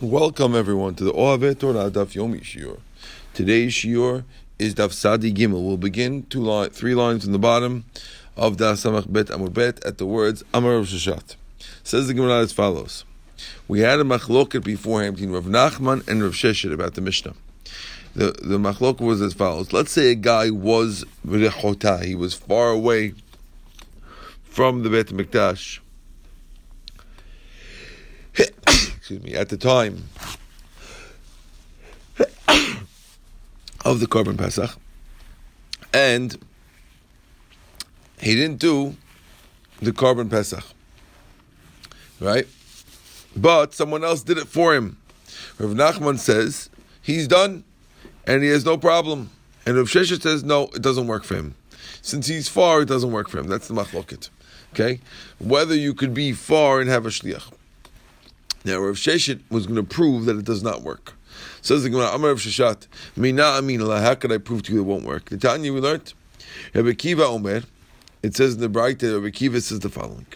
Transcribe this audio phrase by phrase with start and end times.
[0.00, 2.80] Welcome everyone to the Oave Torah Daf Yomi Shiur.
[3.34, 4.24] Today's Shiur
[4.58, 5.62] is Daf Sadi Gimel.
[5.62, 7.84] We'll begin two line, three lines from the bottom
[8.34, 11.36] of Daf Samach Bet Amur Bet at the words Amar Rav Sheshet.
[11.84, 13.04] Says the Gemara as follows:
[13.68, 17.34] We had a machloket beforehand between Rav Nachman and Rav Sheshet about the Mishnah.
[18.14, 22.70] The the machloket was as follows: Let's say a guy was v'rechota, he was far
[22.70, 23.12] away
[24.44, 25.80] from the Bet Mikdash
[29.10, 30.04] excuse me, at the time
[33.84, 34.70] of the Korban Pesach,
[35.92, 36.38] and
[38.20, 38.94] he didn't do
[39.80, 40.62] the Korban Pesach,
[42.20, 42.46] right?
[43.34, 44.96] But someone else did it for him.
[45.58, 46.70] Rav Nachman says
[47.02, 47.64] he's done,
[48.28, 49.30] and he has no problem.
[49.66, 51.56] And Rav Sheshet says no, it doesn't work for him.
[52.00, 53.48] Since he's far, it doesn't work for him.
[53.48, 54.30] That's the machloket.
[54.72, 55.00] Okay,
[55.40, 57.52] whether you could be far and have a shliach.
[58.64, 61.14] Now Rav Sheshet was going to prove that it does not work.
[61.62, 64.84] Says the Gemara, Amar Rav Sheshet, Mina Amina, how could I prove to you it
[64.84, 65.30] won't work?
[65.30, 66.12] The Tanya we learned,
[66.74, 67.62] Rav Kiva Omer,
[68.22, 70.26] it says in the Braita, Rav Kiva says the following.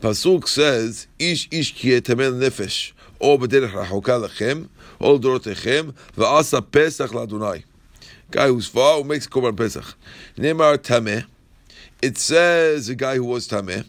[0.00, 4.68] Pasuk says, Ish ish kiye tamel nefesh, o b'derech rachoka lachem,
[5.00, 7.64] o dorotechem, v'asa pesach ladunai.
[8.30, 9.94] Guy who's far, who makes korban pesach.
[10.36, 11.24] Neymar tameh,
[12.02, 13.86] it says a guy who was tameh,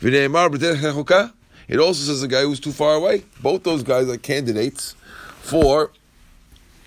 [0.00, 1.32] v'neymar b'derech rachoka,
[1.70, 3.22] it also says a guy who's too far away.
[3.40, 4.96] Both those guys are candidates
[5.38, 5.92] for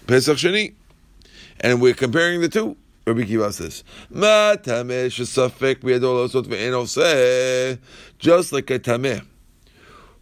[0.07, 0.73] Pesach Sheni.
[1.61, 2.75] And we're comparing the two.
[3.07, 3.85] Rabbi Kiva says,
[8.19, 9.25] just like a tameh,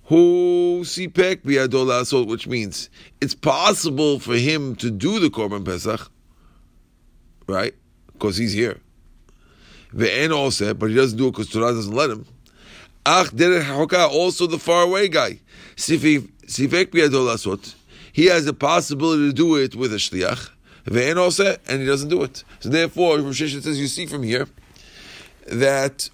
[0.06, 6.12] who sipek biyadol which means it's possible for him to do the korban pesach,
[7.48, 7.74] right?
[8.14, 8.80] Because he's here.
[9.92, 12.28] Ve'en also, but he doesn't do it because Torah doesn't let him.
[13.06, 15.40] Ach also the faraway guy.
[15.76, 16.30] Sifek.
[18.14, 20.50] He has a possibility to do it with a shliach.
[21.18, 22.44] Also, and he doesn't do it.
[22.60, 24.48] So therefore, Sheshet says, you see from here
[25.48, 26.10] that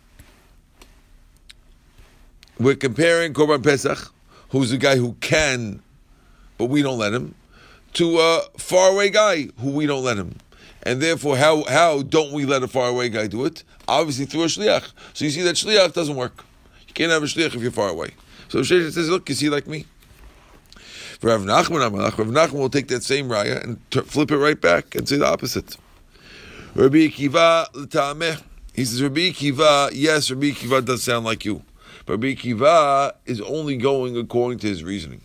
[2.59, 4.13] we're comparing Korban Pesach,
[4.49, 5.81] who's a guy who can,
[6.57, 7.33] but we don't let him,
[7.93, 10.35] to a faraway guy who we don't let him.
[10.83, 13.63] And therefore, how, how don't we let a faraway guy do it?
[13.87, 14.91] Obviously through a shliach.
[15.13, 16.43] So you see that shliach doesn't work.
[16.97, 18.09] Can't have a shliach if you're far away.
[18.49, 19.85] So Sheshet says, look, you see like me.
[21.21, 25.07] Rav Nachman Rav Nachman will take that same raya and flip it right back and
[25.07, 25.77] say the opposite.
[26.73, 28.41] Rabbi Kiva l'tameh.
[28.73, 31.61] He says, Rabbi Kiva, yes, Rabbi Kiva does sound like you.
[32.07, 35.21] But Rabbi Kiva is only going according to his reasoning.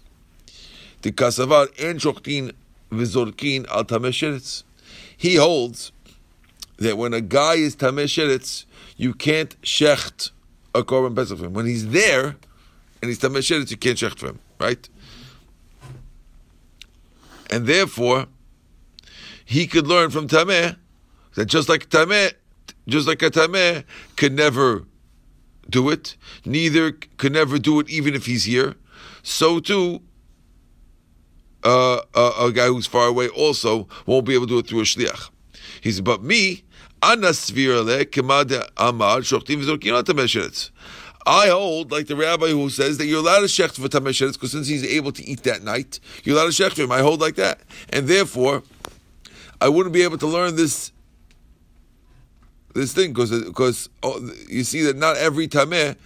[1.00, 2.52] The kasavar en shoktin
[2.90, 4.62] v'zorkin al tameh
[5.16, 5.90] He holds
[6.76, 8.66] that when a guy is tameh
[8.98, 10.32] you can't shecht
[10.74, 11.52] a korban pesach for him.
[11.52, 12.36] When he's there
[13.00, 14.88] and he's tameh you can't shecht for him, right?
[17.50, 18.26] And therefore,
[19.44, 20.76] he could learn from tameh
[21.34, 22.32] that just like tameh,
[22.86, 23.84] just like a tameh
[24.16, 24.84] could never
[25.68, 28.76] do it, neither could never do it even if he's here.
[29.22, 30.00] So too,
[31.64, 34.80] uh, a, a guy who's far away also won't be able to do it through
[34.80, 35.30] a shliach.
[35.80, 36.64] He said, but me,
[37.04, 37.16] I
[41.48, 44.68] hold, like the rabbi who says that you're allowed to shecht for tamesheretz because since
[44.68, 46.92] he's able to eat that night, you're allowed to shecht for him.
[46.92, 47.60] I hold like that,
[47.90, 48.62] and therefore,
[49.60, 50.92] I wouldn't be able to learn this
[52.74, 55.96] this thing because because oh, you see that not every tameh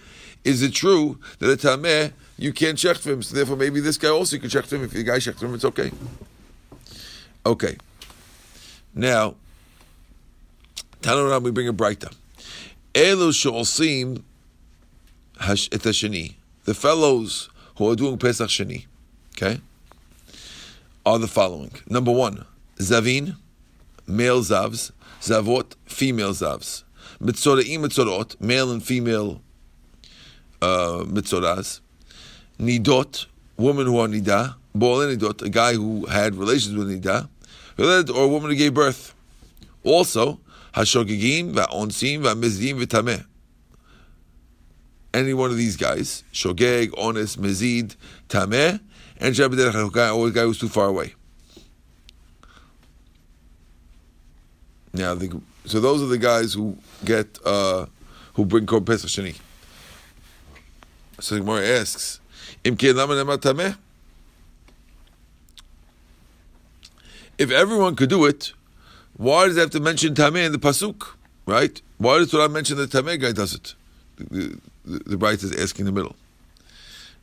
[0.43, 3.23] is it true that a tameh you can't for him.
[3.23, 4.83] So therefore, maybe this guy also can check for him.
[4.83, 5.91] If the guy for him, it's okay.
[7.45, 7.77] Okay.
[8.93, 9.35] Now,
[11.07, 12.13] Tanoram, we bring a Braita.
[12.93, 14.25] Elu she'osim
[15.39, 16.35] hasheni.
[16.65, 17.47] The fellows
[17.77, 18.87] who are doing Pesach Sheni,
[19.31, 19.61] okay,
[21.05, 21.71] are the following.
[21.89, 22.43] Number one,
[22.75, 23.37] Zavin,
[24.05, 24.91] male Zavs,
[25.21, 26.83] Zavot, female Zavs.
[27.21, 29.41] Mitzoraim, Mitzorot, male and female
[30.61, 31.05] uh.
[32.59, 34.55] Nidot, woman who are Nida.
[34.75, 37.29] Bol Nidot, a guy who had relations with Nida.
[37.79, 39.15] Or a woman who gave birth.
[39.85, 40.41] Also,
[40.77, 43.25] Hashogigim, Va'onsim, V'tameh.
[45.11, 47.95] Any one of these guys, Shogeg, Onis, Mizid,
[48.29, 48.79] Tameh,
[49.19, 51.15] and Shabbat or the guy who's too far away.
[54.93, 57.87] Now, the, so those are the guys who get uh,
[58.35, 59.35] who bring Korban Pesach Sheni.
[61.19, 62.19] So the Gemara asks,
[62.63, 62.83] If
[67.51, 68.53] everyone could do it,
[69.17, 71.07] why does it have to mention Tameh in the pasuk?
[71.45, 71.81] Right?
[71.97, 73.73] Why does Torah mention the Tameh guy does it?
[74.17, 76.15] The, the, the Bright is asking in the middle.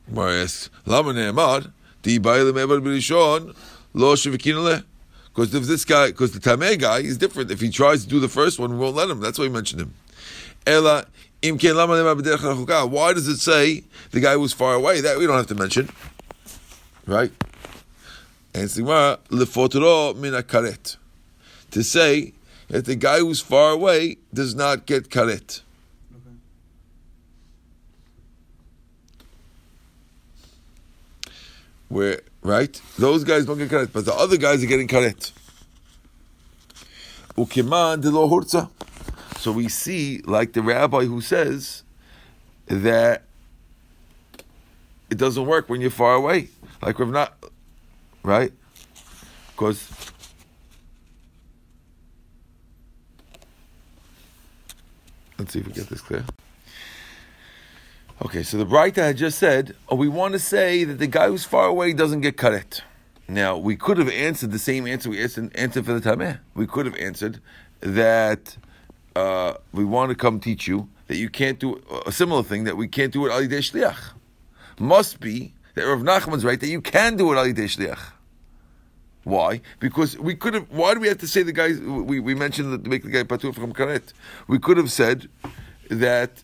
[0.08, 1.70] Gemara asks, Lama ne'emad,
[2.02, 3.54] di ba'ilem evad b'rishon,
[3.94, 4.82] lo shevikin
[5.28, 7.50] Because if this guy, because the Tameh guy is different.
[7.50, 9.20] If he tries to do the first one, we won't let him.
[9.20, 9.94] That's why we mentioned him.
[10.66, 11.06] Ela,
[11.44, 12.90] lama ne'emad b'derech ha'chuka.
[12.90, 15.00] Why does it say the guy was far away?
[15.00, 15.90] That we don't have to mention.
[17.06, 17.30] Right?
[18.52, 20.34] And it's the Gemara, min.
[21.74, 22.34] To say
[22.68, 25.60] that the guy who's far away does not get karet.
[31.88, 32.80] Where right?
[32.96, 35.32] Those guys don't get karet, but the other guys are getting karet.
[37.36, 38.40] Ukiman de lo.
[39.40, 41.82] So we see, like the rabbi who says
[42.66, 43.24] that
[45.10, 46.50] it doesn't work when you're far away.
[46.80, 47.34] Like we've not,
[48.22, 48.52] right?
[49.50, 50.12] Because
[55.44, 56.24] let's see if we get this clear.
[58.24, 61.28] Okay, so the Braita had just said, oh, we want to say that the guy
[61.28, 62.80] who's far away doesn't get karet.
[63.28, 66.38] Now, we could have answered the same answer we answered, answered for the Tameh.
[66.54, 67.40] We could have answered
[67.80, 68.56] that
[69.14, 72.78] uh, we want to come teach you that you can't do a similar thing, that
[72.78, 74.12] we can't do it al shliach.
[74.78, 78.13] Must be that Rav Nachman's right, that you can do it al shliach.
[79.24, 79.62] Why?
[79.80, 80.70] Because we could have.
[80.70, 81.72] Why do we have to say the guy?
[81.72, 84.12] We, we mentioned that to make the guy patur from karet.
[84.46, 85.28] We could have said
[85.88, 86.42] that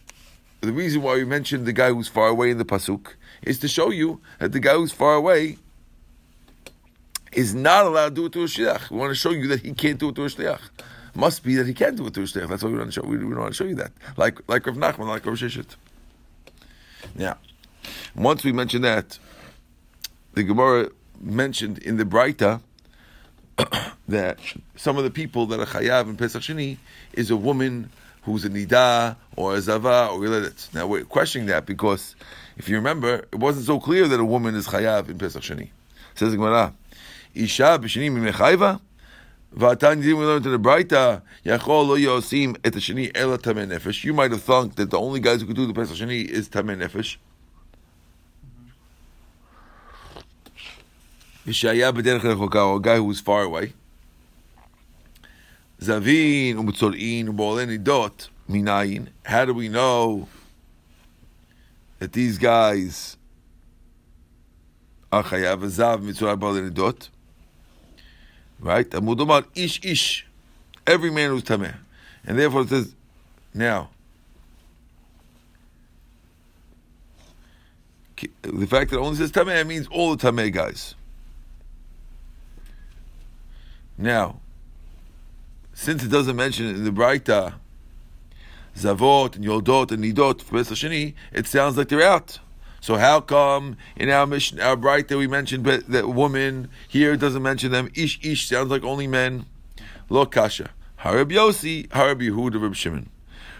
[0.63, 3.69] the reason why we mentioned the guy who's far away in the pasuk is to
[3.69, 5.59] show you that the guy who's far away
[7.33, 8.91] is not allowed to do it to a shliach.
[8.91, 10.61] We want to show you that he can't do it to a shliach.
[11.15, 12.49] Must be that he can't do it to a shliach.
[12.49, 13.07] That's why we want to show.
[13.07, 15.77] We, we want to show you that, like like Rav Nachman, like Rav Sheshet.
[17.15, 17.37] Now,
[18.15, 19.19] once we mentioned that,
[20.35, 20.91] the Gemara
[21.21, 22.61] mentioned in the Braita
[24.09, 24.39] that
[24.77, 26.79] some of the people that are chayav in Pesach Sheni
[27.13, 27.91] is a woman
[28.23, 30.55] who's a nida or a zava or related.
[30.75, 32.17] Now we're questioning that because
[32.57, 35.71] if you remember, it wasn't so clear that a woman is chayav in Pesach Sheni.
[36.15, 36.75] Says Gemara,
[37.35, 38.81] Isha b'sheni mimechayva.
[39.57, 44.05] V'atan we learned in the Braita, Yachol lo yosim et tamei nefesh.
[44.05, 46.49] You might have thought that the only guys who could do the Pesach Sheni is
[46.49, 47.17] tamei nefesh.
[51.47, 53.73] Or a guy who was far away.
[55.81, 59.09] Zavin u'mutzorin u'boleni dot minayin.
[59.25, 60.29] How do we know
[61.99, 63.17] that these guys
[65.11, 67.09] are chayav zav mitzvah boleni dot?
[68.59, 68.89] Right?
[68.91, 70.27] Amudumar ish ish.
[70.87, 71.75] Every man who's tameh.
[72.27, 72.95] And therefore it says,
[73.55, 73.89] now,
[78.43, 80.95] the fact that it only says tameh means all the tameh guys.
[84.01, 84.41] Now,
[85.75, 87.55] since it doesn't mention in the Braita,
[88.75, 92.39] Zavot and Yoldot and Nidot for Sheni, it sounds like they're out.
[92.81, 97.43] So how come in our mission, our Braita, we mentioned but that woman here doesn't
[97.43, 97.91] mention them?
[97.95, 99.45] Ish ish sounds like only men.
[100.09, 100.71] Lo kasha.
[101.01, 103.11] Harab Yosi, Harab Yehuda, Reb Shimon.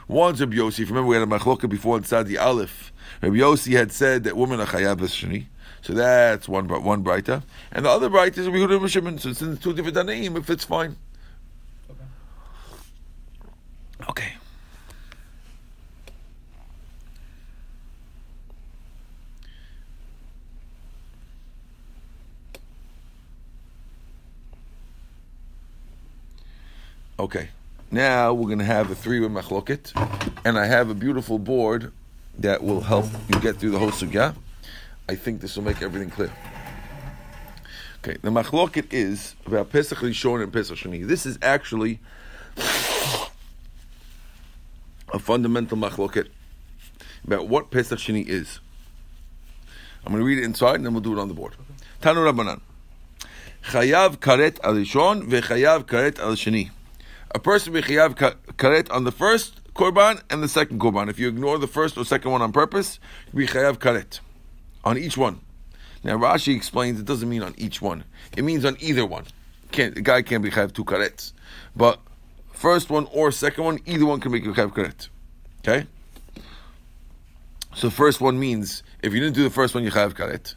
[0.09, 0.89] One's Reb Yosi.
[0.89, 2.95] Remember we had a machloka before inside the Aleph.
[3.21, 5.49] Reb Yosi had said that women are chayav Sheni.
[5.83, 7.43] So that's one one Braita.
[7.73, 9.19] And the other Braita is Yehuda Reb Shimon.
[9.19, 10.97] So since two different Tanaim, if it's fine.
[14.09, 14.35] Okay.
[27.19, 27.49] Okay.
[27.91, 29.93] Now we're going to have a three with machloket,
[30.45, 31.93] and I have a beautiful board
[32.39, 34.35] that will help you get through the whole sugya.
[35.11, 36.33] I think this will make everything clear.
[37.99, 41.05] Okay, the machloket is about Pesach Rishon and Pesach Sheni.
[41.05, 41.99] This is actually
[45.13, 46.29] a fundamental machloket
[47.25, 48.61] about what Pesach Sheni is.
[50.07, 51.57] I'm going to read it inside and then we'll do it on the board.
[52.01, 52.61] Tanu Rabbanan.
[53.65, 56.71] Chayav karet al rishon vechayav karet al sheni.
[57.35, 61.11] A person will chayav karet on the first korban and the second korban.
[61.11, 63.01] If you ignore the first or second one on purpose,
[63.33, 64.21] you be chayav karet
[64.85, 65.41] on each one.
[66.03, 68.05] Now Rashi explains it doesn't mean on each one.
[68.37, 69.25] It means on either one.
[69.73, 71.33] Can't, the guy can't be chayav two karets.
[71.77, 72.01] But
[72.53, 75.09] first one or second one, either one can make you chayav karet.
[75.61, 75.87] Okay?
[77.75, 80.55] So first one means if you didn't do the first one, you chayav karet.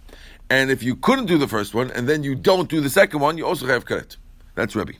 [0.49, 3.19] And if you couldn't do the first one, and then you don't do the second
[3.19, 4.17] one, you also chayav karet.
[4.55, 4.93] That's Rebbe.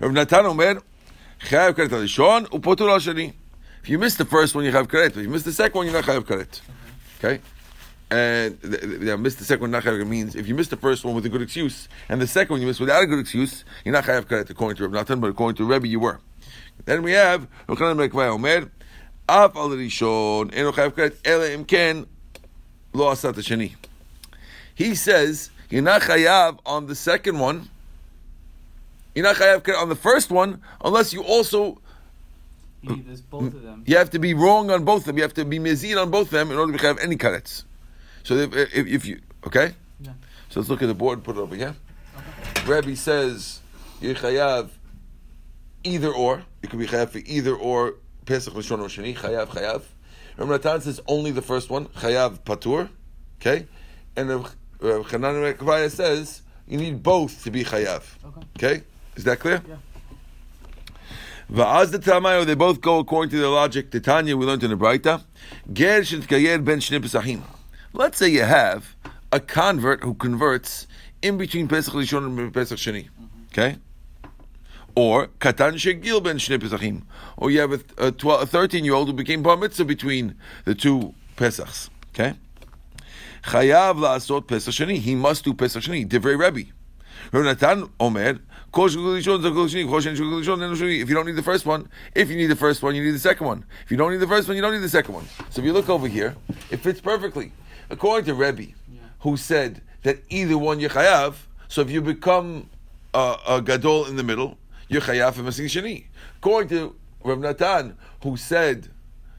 [0.00, 0.82] Rav Natan Omer,
[1.40, 3.32] chayav karet al.
[3.82, 5.10] If you miss the first one, you have karet.
[5.10, 6.60] If you miss the second one, you're not chayav karet.
[7.18, 7.40] Okay?
[8.12, 8.58] And
[9.00, 11.24] yeah, miss the second one, not chayav means if you miss the first one with
[11.24, 14.04] a good excuse, and the second one you miss without a good excuse, you're not
[14.04, 16.20] chayav karet according to Rav Natan, but according to Rebbe, you were.
[16.84, 18.70] Then we have Yochanan Mekvai Omer,
[19.26, 22.06] Af al Rishon, Eno chayav karet, Ele Imken,
[22.92, 23.76] lo asat sheni.
[24.74, 27.70] He says you're not chayav on the second one.
[29.14, 31.80] You're not chayav on the first one unless you also
[32.82, 32.96] You
[33.30, 33.84] both of them.
[33.86, 35.16] you have to be wrong on both of them.
[35.16, 37.64] You have to be mezid on both of them in order to have any karetz.
[38.24, 40.12] So if, if, if you okay, Yeah.
[40.48, 41.18] so let's look at the board.
[41.18, 41.74] And put it over here.
[42.66, 43.60] Rabbi says
[44.00, 44.70] you chayav
[45.84, 46.44] either or.
[46.62, 47.94] It could be chayav for either or
[48.26, 49.16] Pesach Rishon or Sheni.
[49.16, 49.82] Chayav chayav.
[50.36, 51.86] Rabbi Natan says only the first one.
[51.86, 52.88] Chayav patur.
[53.40, 53.66] Okay,
[54.16, 54.48] and Rabbi
[54.80, 58.02] Chanan Rekavaya says you need both to be chayav.
[58.24, 58.46] Okay.
[58.56, 58.84] Okay,
[59.16, 59.62] is that clear?
[59.68, 59.76] Yeah.
[61.50, 63.90] Va'az the Tamayo, they both go according to their logic.
[63.90, 65.22] Titania, we learned in the Braita.
[65.70, 67.42] Ger shetkayer ben shnei pesachim.
[67.94, 68.96] Let's say you have
[69.30, 70.86] a convert who converts
[71.20, 73.08] in between Pesach Rishon and Pesach Sheni.
[73.52, 73.76] Okay?
[74.94, 77.02] Or katan shegil ben shnei pesachim.
[77.36, 80.36] Or you have a, a, 12, a 13 year old who became bar mitzvah between
[80.64, 81.90] the two Pesachs.
[82.14, 82.34] Okay?
[83.42, 84.96] Chayav la'asot Pesach Sheni.
[84.96, 86.08] He must do Pesach Sheni.
[86.08, 86.70] Divrei Rebbe.
[87.30, 88.40] Rav Natan Omer,
[88.74, 89.30] if you
[91.14, 93.46] don't need the first one, if you need the first one, you need the second
[93.46, 93.64] one.
[93.84, 95.28] If you don't need the first one, you don't need the second one.
[95.50, 96.34] So if you look over here,
[96.70, 97.52] it fits perfectly.
[97.92, 98.72] According to Rebbe,
[99.20, 101.34] who said that either one you chayav,
[101.68, 102.70] so if you become
[103.12, 104.56] a, a gadol in the middle,
[104.88, 106.06] you're chayav for missing sheni.
[106.38, 108.88] According to Rav Natan, who said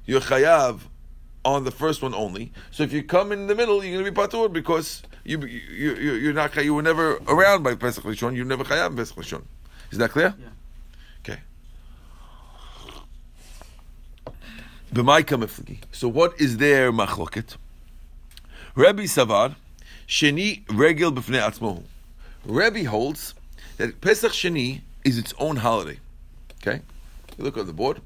[0.05, 0.81] you're chayav
[1.43, 2.53] on the first one only.
[2.69, 5.95] So if you come in the middle, you're going to be patur because you, you,
[5.95, 9.17] you, you're not, you were never around by Pesach Rishon, you never chayav in Pesach
[9.17, 9.43] Rishon.
[9.89, 10.35] Is that clear?
[10.39, 10.49] Yeah.
[11.25, 11.41] Okay.
[15.91, 17.57] So what is their machloket?
[18.75, 19.55] Rabbi Savar,
[20.07, 21.83] Sheni Regil b'fnei atzmohu.
[22.43, 23.35] Rabbi holds
[23.77, 25.99] that Pesach Sheni is its own holiday.
[26.55, 26.81] Okay?
[27.37, 28.01] You look on the board.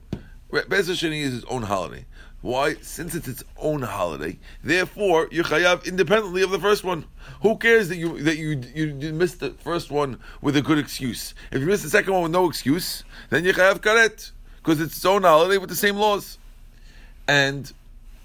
[0.51, 2.03] Pesach Sheni is its own holiday.
[2.41, 2.73] Why?
[2.81, 7.05] Since it's its own holiday, therefore you're chayav independently of the first one.
[7.43, 10.79] Who cares that you that you you, you missed the first one with a good
[10.79, 11.33] excuse?
[11.49, 14.97] If you missed the second one with no excuse, then you're chayav karet because it's
[14.97, 16.37] its own holiday with the same laws.
[17.25, 17.71] And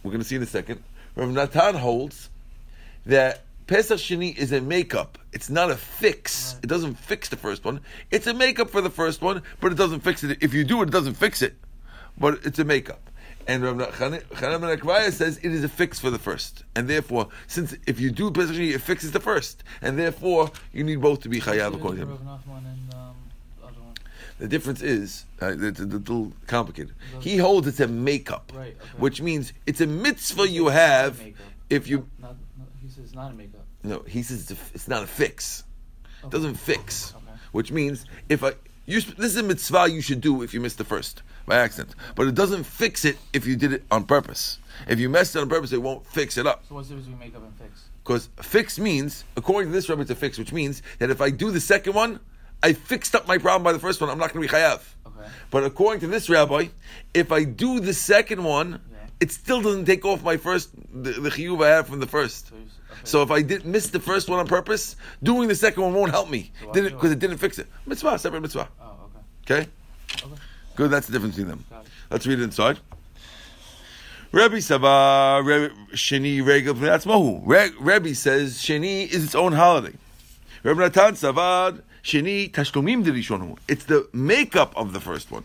[0.03, 0.83] we're going to see in a second.
[1.15, 2.31] Rav Natan holds
[3.07, 5.19] that Pesach Sheni is a makeup.
[5.33, 6.57] It's not a fix.
[6.63, 7.81] It doesn't fix the first one.
[8.11, 10.39] It's a makeup for the first one, but it doesn't fix it.
[10.43, 11.57] If you do it, it doesn't fix it.
[12.19, 13.09] But it's a makeup.
[13.49, 16.65] And Rav Chanan Akvaya says it is a fix for the first.
[16.77, 19.65] And therefore, since if you do Pesach Sheni, it fixes the first.
[19.81, 22.11] And therefore, you need both to be chayav according to him.
[22.11, 23.15] Rav Nachman and um,
[23.61, 23.95] the other one.
[24.39, 26.95] The difference is, uh, it's a little complicated.
[27.21, 28.89] He holds it's a makeup, Right, okay.
[28.99, 31.21] which means it's a mitzvah you have
[31.69, 32.07] if you.
[32.21, 32.37] Not, not,
[32.83, 33.65] he says it's not a makeup.
[33.83, 35.65] No, he says it's, a, it's not a fix.
[36.25, 37.33] It doesn't fix, Okay.
[37.53, 38.53] which means if I
[38.87, 41.95] you this is a mitzvah you should do if you missed the first by accident,
[42.15, 44.59] but it doesn't fix it if you did it on purpose.
[44.89, 46.65] If you messed it on purpose, it won't fix it up.
[46.69, 47.85] So what's the difference between makeup and fix?
[48.05, 51.31] Because fix means, according to this rabbi, it's a fix, which means that if I
[51.31, 52.19] do the second one,
[52.63, 54.11] I fixed up my problem by the first one.
[54.11, 54.81] I'm not going to be chayav.
[55.07, 55.29] Okay.
[55.51, 56.69] But according to this rabbi,
[57.15, 58.81] if I do the second one.
[59.23, 60.67] It still doesn't take off my first
[61.05, 62.49] the, the chiyuv I have from the first.
[62.49, 63.01] So, okay.
[63.05, 64.85] So if I did miss the first one on purpose,
[65.23, 66.43] doing the second one won't help me.
[66.61, 66.95] So Didn't it?
[66.97, 67.67] because it didn't fix it.
[67.87, 68.69] Mitzvah, separate mitzvah.
[68.81, 69.61] oh, okay.
[69.61, 69.63] Okay,
[70.25, 70.41] Okay.
[70.77, 70.91] good.
[70.91, 71.65] That's the difference between them.
[72.11, 72.79] Let's read it inside.
[74.33, 77.43] Rebbe Rebbe Sheni Regel that's Mohu.
[77.47, 79.95] Rebbe says Sheni is its own holiday.
[80.63, 83.59] Rebbe Natan Savad Sheni Tashlumim Dirishonu.
[83.69, 85.45] It's the makeup of the first one.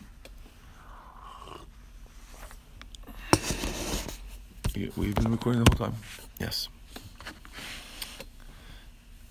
[4.96, 6.00] We've been recording the whole time.
[6.40, 6.70] Yes.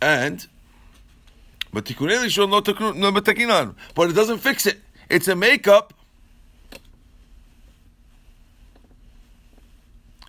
[0.02, 0.46] And
[1.72, 3.74] but Tikunei Rishon lo tikun- metakinan.
[3.94, 4.80] But it doesn't fix it.
[5.08, 5.94] It's a makeup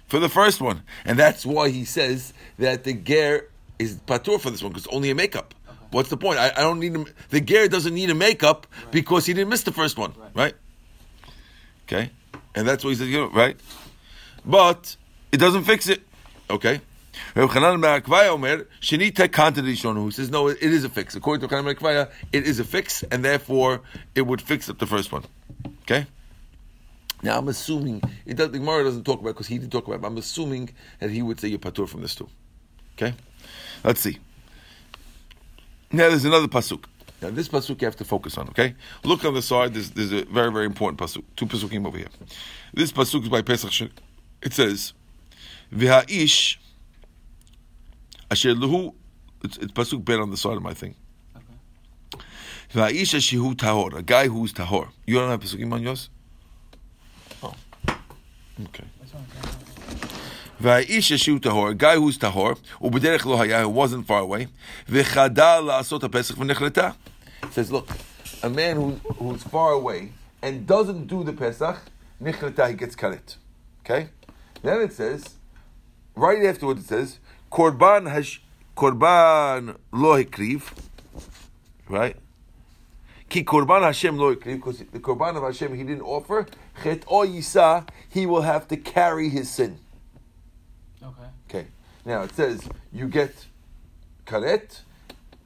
[0.07, 4.49] for the first one, and that's why he says that the ger is patur for
[4.49, 5.53] this one because it's only a makeup.
[5.91, 6.37] What's the point?
[6.37, 7.05] I, I don't need him.
[7.29, 10.35] The ger doesn't need a makeup because he didn't miss the first one, right?
[10.35, 10.55] Right.
[11.87, 12.11] Okay,
[12.55, 13.57] and that's what he says, you know, right?
[14.45, 14.95] But
[15.31, 16.01] it doesn't fix it.
[16.49, 16.81] Okay.
[17.35, 17.83] Reb Chanan
[18.29, 18.67] Omer,
[20.01, 21.15] who says, no, it is a fix.
[21.15, 23.81] According to Chanan ben Akvaya, it is a fix, and therefore
[24.15, 25.23] it would fix up the first one.
[25.81, 26.05] Okay?
[27.23, 30.01] Now I'm assuming, it does, the Gemara doesn't talk about because he didn't talk about
[30.01, 30.69] it, I'm assuming
[30.99, 32.29] that he would say you're patur from this too.
[32.95, 33.15] Okay?
[33.83, 34.19] Let's see.
[35.91, 36.85] Now there's another pasuk.
[37.21, 38.75] Now this pasuk you have to focus on, okay?
[39.03, 41.23] Look on the side, there's, there's a very, very important pasuk.
[41.35, 42.09] Two pasukim over here.
[42.73, 43.89] This pasuk is by Pesach.
[44.43, 44.93] It says,
[45.73, 46.57] V'ha'ish,
[48.31, 48.93] asher luhu,
[49.43, 50.95] it's, it's pasuk ben on the side of my thing.
[52.73, 54.89] V'ha'ish ashihu tahor, a guy who's tahor.
[55.05, 56.09] You don't have pasukim on yours?
[57.43, 57.53] Oh.
[57.89, 58.85] Okay.
[60.61, 64.47] V'ha'ish ashihu tahor, a guy who's tahor, u'b'derech lo hayah, who wasn't far away,
[64.87, 66.95] v'chada la'asot ha'pesach v'nechleta.
[67.51, 67.89] Says, look,
[68.43, 71.81] a man who, who's far away and doesn't do the Pesach,
[72.21, 73.35] nichleta, he gets karet.
[73.81, 74.09] Okay?
[74.61, 75.36] Then it says,
[76.17, 77.19] right afterwards it says,
[77.51, 78.41] korban hash,
[78.75, 80.73] korban lo hikriv,
[81.87, 82.17] right?
[83.29, 86.47] Ki korban Hashem lo hikriv, because the korban of Hashem he didn't offer,
[86.83, 89.79] chet o yisa, he will have to carry his sin.
[91.03, 91.29] Okay.
[91.49, 91.67] Okay.
[92.05, 93.45] Now it says you get
[94.25, 94.81] karet,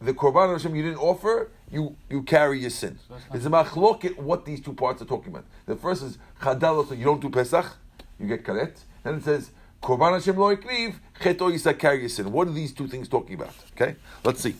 [0.01, 2.99] the korban of Hashem you didn't offer, you you carry your sin.
[3.07, 5.45] So that's a machloket what these two parts are talking about.
[5.65, 7.77] The first is chadal, so you don't do pesach,
[8.19, 8.77] you get karet.
[9.03, 9.51] Then it says
[9.81, 12.31] korban Hashem lo ikriv, cheto yisa carry your sin.
[12.31, 13.53] What are these two things talking about?
[13.73, 14.55] Okay, let's see.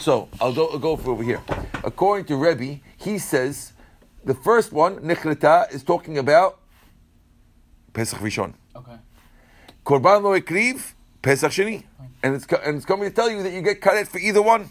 [0.00, 1.42] So I'll go, I'll go for over here.
[1.84, 3.72] According to Rebbe, he says
[4.24, 6.58] the first one nichleta is talking about
[7.92, 8.54] pesach rishon.
[8.74, 8.96] Okay.
[9.84, 11.84] Korban lo ekriv, Pesach Sheni.
[12.22, 14.70] And it's, and it's coming to tell you that you get karet for either one.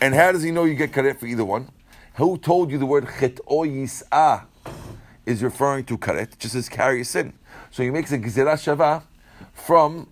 [0.00, 1.70] And how does he know you get karet for either one?
[2.14, 4.44] Who told you the word chet o yis'ah
[5.26, 6.38] is referring to karet?
[6.38, 7.32] Just as carry sin.
[7.70, 9.02] So he makes a gezerah shava
[9.52, 10.08] from,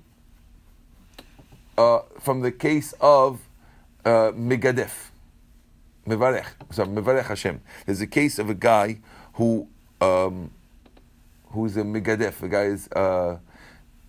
[1.77, 3.41] uh, from the case of
[4.05, 5.11] uh, Megadef.
[6.07, 6.47] Mevarech.
[6.71, 7.61] So Mevarech Hashem.
[7.87, 8.99] There's a case of a guy
[9.35, 9.69] who
[10.01, 10.51] um,
[11.51, 12.39] who's a Megadef.
[12.41, 13.39] The guy is uh,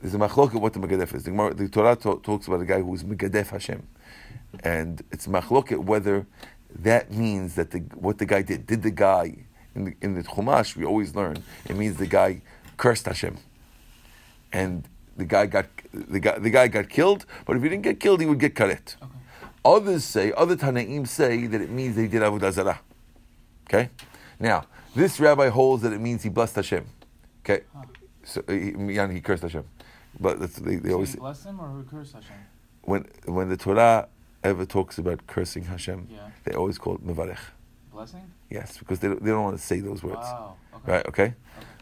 [0.01, 1.24] there's a machloket what the Megadef is.
[1.24, 3.86] The, the Torah to- talks about a guy who's Megadef Hashem,
[4.63, 6.25] and it's machloket whether
[6.74, 8.65] that means that the what the guy did.
[8.65, 9.36] Did the guy
[9.75, 12.41] in the in the Chumash we always learn it means the guy
[12.79, 13.38] cursed Hashem,
[14.51, 17.25] and the guy got the guy the guy got killed.
[17.45, 18.95] But if he didn't get killed, he would get karet.
[19.03, 19.13] Okay.
[19.63, 22.79] Others say, other Tanaim say that it means they he did Avodah Zarah.
[23.67, 23.89] Okay?
[24.39, 26.86] Now, this rabbi holds that it means he blessed Hashem.
[27.43, 27.63] Okay?
[28.24, 28.71] So, he,
[29.15, 29.65] he cursed Hashem.
[30.19, 32.36] But that's, they, they So always he bless him or he curse Hashem?
[32.83, 34.07] when when the Torah
[34.43, 36.29] ever talks about cursing Hashem, Yeah.
[36.45, 37.38] they always call it Mevarech.
[37.91, 38.25] Blessing?
[38.49, 40.17] Yes, because they don't, they don't want to say those words.
[40.32, 40.56] Wow.
[40.75, 40.91] Okay.
[40.91, 41.34] Right, okay?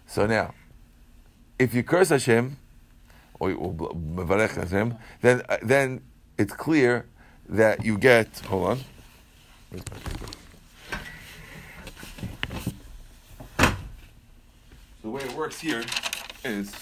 [0.07, 0.53] So now,
[1.59, 2.57] if you curse Hashem,
[3.39, 6.01] or, Mevarech Hashem, then, uh, then
[6.37, 7.05] it's clear
[7.49, 8.79] that you get, hold on.
[9.69, 10.31] Where's my paper?
[15.01, 15.83] So the way it works here
[16.43, 16.73] is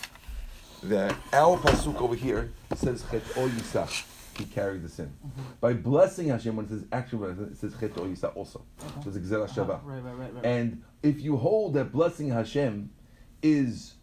[0.83, 4.05] that our pasuk over here says chet o yisach.
[4.37, 5.13] He carried the sin.
[5.61, 8.61] By blessing Hashem, when it says actually, it says chet o yisach also.
[9.03, 9.79] So it's a gzera shava.
[9.83, 10.45] Right, right, right, right.
[10.45, 12.89] And if you hold that blessing Hashem
[13.41, 13.94] is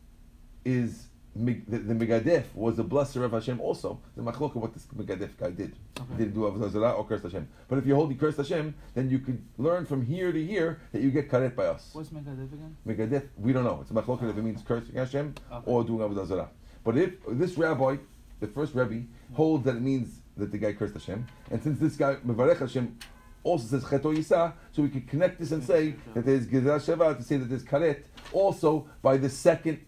[0.64, 4.86] is the, the Megadef was the blesser of Hashem also, the machlok of what this
[4.94, 5.74] Megadef guy did.
[5.98, 6.24] Okay.
[6.24, 7.48] Did do Avodah Zarah or cursed Hashem?
[7.68, 10.80] But if you hold he cursed Hashem, then you could learn from here to here
[10.92, 11.90] that you get karet by us.
[11.94, 12.76] What's Megadif again?
[12.86, 13.78] Megadef, we don't know.
[13.80, 15.70] It's a machlok if it means cursing Hashem Okay.
[15.70, 16.50] or doing Avodah Zarah.
[16.84, 17.96] But if this rabbi,
[18.40, 21.96] the first Rebbe, holds that it means that the guy cursed Hashem, and since this
[21.96, 22.98] guy Mevarech Hashem
[23.44, 27.16] also says Cheto Yisa, so we could connect this and say that there's Gezerah Shava
[27.16, 29.80] to say that there's karet also by the second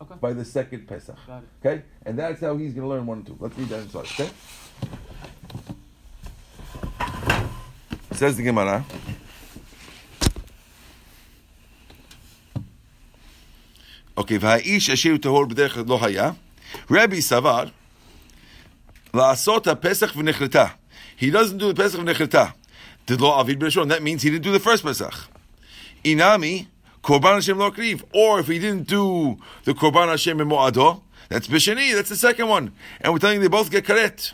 [0.00, 0.14] Okay.
[0.20, 1.16] by the second Pesach.
[1.26, 1.48] Got it.
[1.64, 3.36] Okay, and that's how he's going to learn one and two.
[3.38, 4.06] Let's read that inside.
[4.06, 4.30] Okay.
[8.12, 8.84] Says the Gemara.
[14.16, 16.30] Okay, והאיש אשר הוא טהור בדרך לא היה,
[16.90, 17.64] רבי סבר,
[19.14, 20.66] לעשות הפסח ונחלטה.
[21.20, 22.46] He doesn't do the Pesach ונחלטה.
[23.06, 23.88] Did lo avid b'rishon.
[23.88, 25.28] That means he didn't do the first Pesach.
[26.04, 26.66] Inami,
[27.03, 28.03] korban Hashem lo akriv.
[28.13, 32.47] Or if he didn't do the korban Hashem in mo'ado, that's b'sheni, that's the second
[32.47, 32.71] one.
[33.01, 34.33] And we're telling you they both get karet.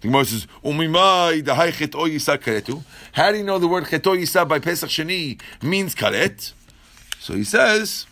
[0.00, 4.18] The Gemara says, "Umimai dahai cheto yisa karetu." How do you know the word cheto
[4.18, 6.52] yisa by Pesach Sheni means karet?
[7.18, 8.06] So he says,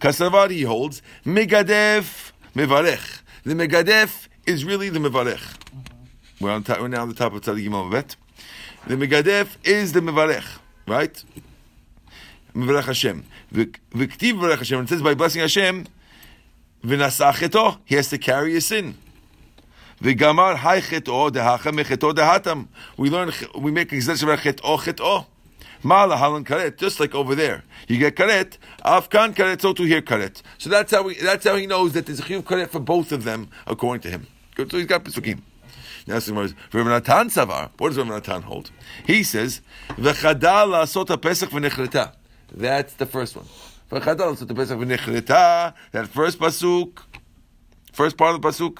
[0.00, 3.20] Kasavar he holds megadef mevarech.
[3.44, 5.42] The megadef is really the mevarech.
[6.40, 8.16] We're on top, we're now on the top of Tzadik Gimel
[8.86, 10.44] The megadef is the mevarech,
[10.88, 11.22] right?
[12.56, 13.24] Mevarech Hashem.
[13.52, 14.80] V'k- V'ktiv mevarech Hashem.
[14.80, 15.86] It says by blessing Hashem,
[16.82, 18.96] v'nasacheto, he has to carry a sin.
[20.00, 22.68] V'gamar hay cheto dehacha mecheto dehatam.
[22.96, 25.26] We learn, we make example of cheto cheto.
[25.82, 27.62] Mala halan karet, just like over there.
[27.86, 30.40] You get karet, afkan karet, so to here karet.
[30.56, 33.12] So that's how we, that's how he knows that there's a chiyuv karet for both
[33.12, 34.26] of them, according to him.
[34.56, 35.42] So he's got pesukim.
[36.06, 38.70] Now, so Rav Natan Savar, what does Rav Natan hold?
[39.06, 42.12] He says, "V'chadal la'asot pesach v'nechreta."
[42.52, 43.46] That's the first one.
[43.90, 45.26] V'chadal la'asot pesach.
[45.92, 46.98] That first pasuk,
[47.92, 48.78] first part of the pasuk.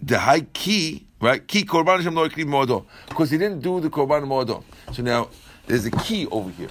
[0.00, 1.44] The high key, right?
[1.46, 4.62] Key korban Hashem lo ikriv moado, because he didn't do the korban moado.
[4.92, 5.28] So now
[5.66, 6.70] there's a key over here.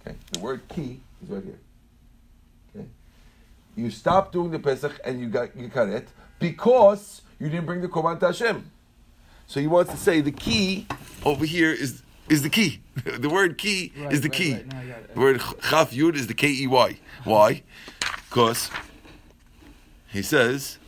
[0.00, 1.58] Okay, the word key is right here.
[2.74, 2.86] Okay,
[3.76, 6.06] you stop doing the Pesach and you got you karet
[6.38, 8.70] because you didn't bring the korban to Hashem.
[9.46, 10.86] So he wants to say the key
[11.22, 12.80] over here is is the key.
[13.04, 14.52] the word key Right, is the right, key.
[14.54, 14.66] right.
[14.72, 15.14] No, I got it.
[15.14, 16.98] The word chaf yud is the K E Y.
[17.24, 17.62] Why?
[18.28, 18.70] Because
[20.08, 20.78] he says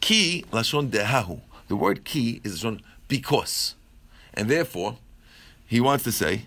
[0.00, 1.40] ki lashon dehahu.
[1.68, 3.74] The word ki is lashon because,
[4.34, 4.98] and therefore
[5.66, 6.46] he wants to say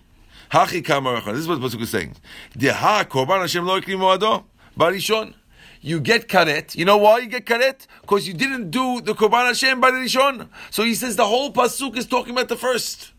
[0.52, 1.32] hachi kamarachon.
[1.32, 2.16] This is what the pasuk is saying.
[2.56, 4.44] Deha korban Hashem lo ikli moado
[4.78, 5.34] barishon.
[5.80, 6.74] You get karet.
[6.74, 7.86] You know why you get karet?
[8.00, 10.48] Because you didn't do the korban Hashem barishon.
[10.70, 13.12] So he says the whole pasuk is talking about the first.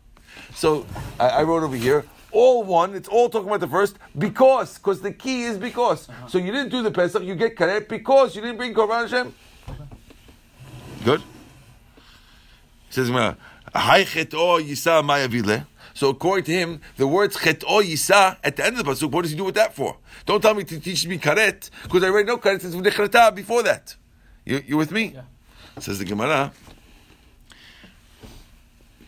[0.54, 0.86] So
[1.18, 5.00] I, I wrote over here, all one, it's all talking about the first, because, because
[5.00, 6.08] the key is because.
[6.08, 6.28] Uh-huh.
[6.28, 9.34] So you didn't do the Pesach, you get karet because you didn't bring Korban Hashem.
[11.04, 11.20] Good?
[12.88, 13.36] He says, "Gemara,
[13.74, 18.64] "Hai chet'o yisa ma yavile." So according to him, the words chet'o yisa at the
[18.64, 19.96] end of the pasuk, what does he do with that for?
[20.26, 23.62] Don't tell me to teach me karet, because I already know karet is v'nechrata before
[23.62, 23.96] that.
[24.44, 25.12] You, you with me?
[25.14, 25.22] Yeah.
[25.78, 26.52] Says the Gemara.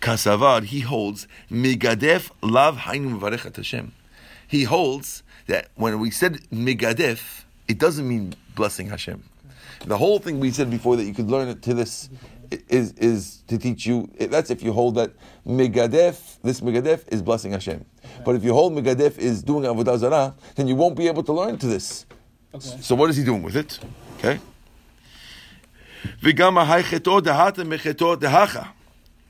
[0.00, 3.92] Kasavad, he holds migadef lav hainu mevarechat Hashem.
[4.48, 9.22] He holds that when we said migadef, it doesn't mean blessing Hashem.
[9.86, 12.08] The whole thing we said before that you could learn it to this
[12.68, 14.08] is is to teach you.
[14.18, 15.12] That's if you hold that
[15.46, 16.38] megadef.
[16.42, 17.84] This megadef is blessing Hashem.
[18.04, 18.22] Okay.
[18.24, 21.32] But if you hold megadef is doing avodah zarah, then you won't be able to
[21.32, 22.06] learn to this.
[22.54, 22.80] Okay.
[22.80, 23.78] So what is he doing with it?
[24.18, 24.38] Okay.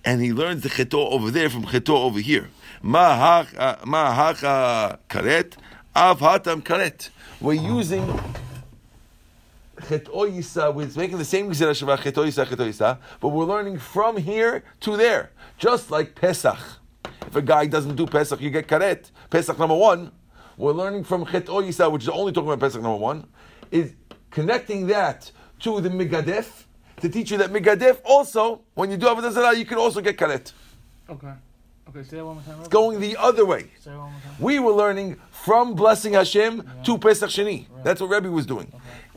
[0.04, 2.48] And he learns the cheto over there from cheto over here.
[2.82, 5.56] Ma hacha karet,
[5.94, 7.10] av hatam karet.
[7.40, 8.04] We're using
[9.82, 13.78] cheto yisa, we're making the same gzera shava cheto yisa, cheto yisa, but we're learning
[13.78, 15.30] from here to there.
[15.58, 16.58] Just like Pesach.
[17.26, 19.10] If a guy doesn't do Pesach, you get karet.
[19.30, 20.12] Pesach number one,
[20.56, 23.26] we're learning from cheto yisa, which is only talking about Pesach number one,
[23.70, 23.94] is
[24.30, 26.64] connecting that to the migadef,
[27.00, 30.16] to teach you that migadef also, when you do avodah zarah, you can also get
[30.16, 30.52] karet.
[31.08, 31.32] Okay.
[31.88, 32.60] Okay, say that one more time.
[32.60, 33.70] It's Going the other way.
[33.80, 34.36] Say that one more time.
[34.38, 37.66] We were learning from blessing Hashem to Pesach Sheni.
[37.82, 38.72] That's what Rebbe was doing.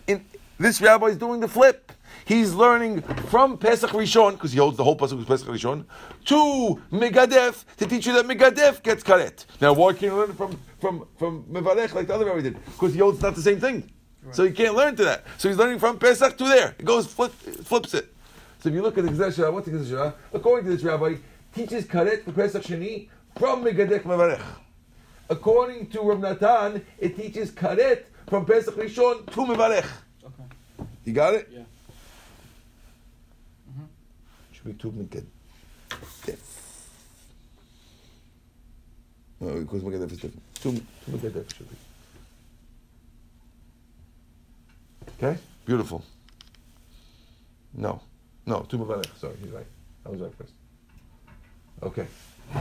[0.08, 0.26] In,
[0.60, 1.92] this rabbi is doing the flip.
[2.26, 5.86] He's learning from Pesach Rishon, because he holds the whole with Pesach Rishon,
[6.26, 9.46] to Megadef to teach you that Megadef gets karet.
[9.62, 12.66] Now, why can't you learn from from from Mevarech like the other rabbi did?
[12.66, 13.92] Because he holds not the same thing,
[14.32, 15.26] so he can't learn to that.
[15.38, 16.76] So he's learning from Pesach to there.
[16.80, 18.14] It goes flip, flips it.
[18.60, 20.14] So if you look at the Gzeh Shah, what's the Gzeh Shah?
[20.34, 21.18] According to this rabbi,
[21.54, 24.42] teaches karet for Pesach Sheni from Megadef Mevarech.
[25.30, 29.86] According to Rav Natan, it teaches karet from Pesach Rishon to Mevarech.
[31.06, 31.12] Okay.
[31.12, 31.48] You got it?
[31.52, 31.60] Yeah.
[33.70, 33.86] Mm-hmm.
[34.52, 35.26] Should be two Megadef.
[39.40, 40.42] No, because Megadef is different.
[40.56, 40.72] Two,
[41.06, 41.76] two should be.
[45.18, 45.38] Okay?
[45.66, 46.04] Beautiful.
[47.74, 48.02] No.
[48.46, 49.16] No, two Mevarech.
[49.20, 49.66] Sorry, he's right.
[50.06, 50.54] I was right first.
[51.84, 52.08] Okay.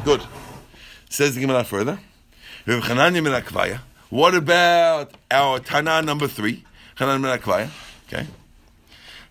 [0.05, 0.23] Good.
[1.09, 1.99] Says the Gemara further.
[2.67, 3.81] Rav Chananya ben Akvaya.
[4.11, 6.65] What about our Tana number three?
[6.97, 7.71] Chananya ben Akvaya.
[8.08, 8.26] Okay.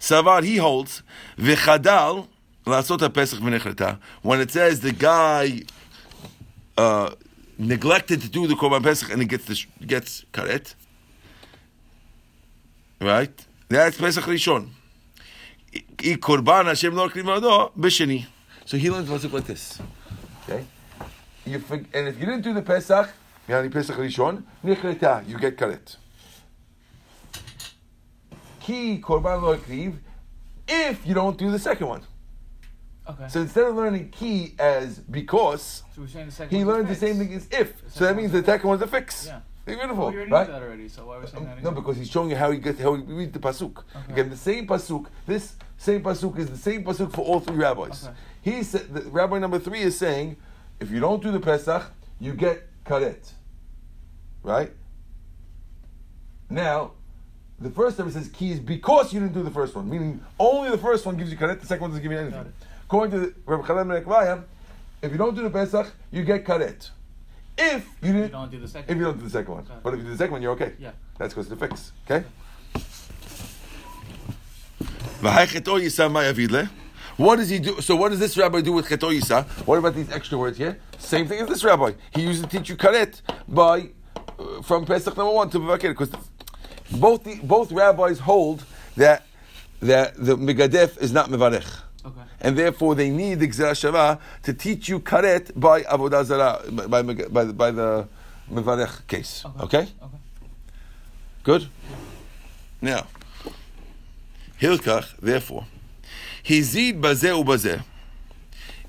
[0.01, 1.03] Savar, he holds,
[1.39, 2.27] v'chadal,
[2.67, 5.63] לעשות הפסח ונחלטה, when it says the guy
[6.77, 7.11] uh,
[7.59, 10.75] neglected to do the Korban Pesach and he gets the, sh- gets karet,
[13.01, 13.47] right?
[13.69, 14.69] That's Pesach Rishon.
[15.75, 15.81] I
[16.17, 18.27] Korban Hashem lo krimado b'sheni.
[18.65, 19.81] So he learns pasuk like this.
[20.43, 20.65] Okay?
[21.47, 23.11] You fig- and if you didn't do the Pesach,
[23.49, 25.97] yani Pesach Rishon, nichleta, you get karet.
[28.64, 29.96] Ki korban lo kriv,
[30.68, 32.02] if you don't do the second one.
[33.08, 33.28] Okay.
[33.28, 36.96] So instead of learning ki as because, So we're saying the second he learned the
[36.96, 37.74] same thing as if.
[37.90, 39.28] So that means the second one's a fix.
[39.28, 39.42] Yeah.
[39.66, 40.48] Beautiful, Well, we right?
[40.48, 42.58] that already, so why are we saying that No, because he's showing you how he
[42.60, 43.78] gets how he reads the pasuk.
[43.78, 44.14] Okay.
[44.14, 45.08] Again, the same pasuk.
[45.26, 48.06] This same pasuk is the same pasuk for all three rabbis.
[48.06, 48.14] Okay.
[48.42, 50.38] He said, the Rabbi number three is saying,
[50.80, 53.32] if you don't do the Pesach, you get karet.
[54.44, 54.74] Right?
[56.50, 56.92] Now,
[57.64, 60.20] the first time it says ki is because you didn't do the first one, meaning
[60.40, 62.40] only the first one gives you karet, the second one doesn't give you anything.
[62.42, 62.54] it.
[62.86, 63.88] According to the- Rabbi Chanan
[64.28, 64.44] ben
[65.02, 66.90] if you don't do the Pesach, you get karet.
[67.58, 68.90] If you You didn't, don't do the second.
[68.92, 70.54] if you don't do the second one, but if you do the second one, you're
[70.54, 70.74] okay.
[70.80, 70.92] Yeah.
[71.18, 71.92] That's because of the fix.
[72.10, 72.26] Okay.
[77.18, 77.80] What does he do?
[77.80, 79.46] So what does this rabbi do with cheto yisa?
[79.68, 80.80] What about these extra words here?
[80.98, 81.94] Same thing as this rabbi.
[82.16, 83.90] He used to teach you karet by
[84.40, 86.10] uh, from Pesach number one to Bavakir because
[87.00, 88.64] both the, both rabbis hold
[88.98, 89.26] that
[89.82, 91.82] that the megadef is not mevarech.
[92.06, 92.20] Okay.
[92.42, 97.02] And therefore, they need the Gzera Shava to teach you karet by Avodah Zarah, by,
[97.02, 98.08] by, by, the- by the
[98.52, 99.44] Mevarech case.
[99.62, 99.80] Okay?
[99.80, 99.90] Okay.
[101.44, 101.68] Good?
[102.82, 103.08] Now,
[104.62, 105.66] Hilkach, therefore,
[106.44, 107.84] Hizid bazeh ubazeh.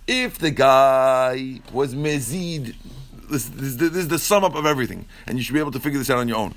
[0.06, 2.74] If the guy was mezid,
[3.30, 5.80] this, this, this is the sum up of everything, and you should be able to
[5.80, 6.54] figure this out on your own.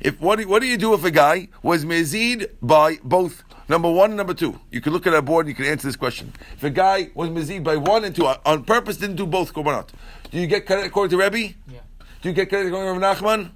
[0.00, 3.90] If what do, what do you do if a guy was mezid by both number
[3.90, 4.60] one and number two?
[4.70, 6.32] You can look at our board and you can answer this question.
[6.56, 9.88] If a guy was mezid by one and two on purpose, didn't do both korbanot,
[10.30, 11.54] do you get karet according to Rebbe?
[11.68, 11.80] Yeah.
[12.22, 13.50] Do you get karet according to Rav Nachman?